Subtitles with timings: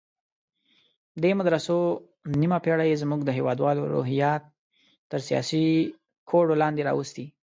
[1.21, 1.77] دې مدرسو
[2.41, 4.43] نیمه پېړۍ زموږ د هېوادوالو روحیات
[5.11, 5.65] تر سیاسي
[6.29, 7.25] کوډو لاندې راوستي.